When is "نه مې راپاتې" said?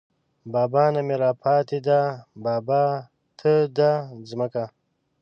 0.93-1.79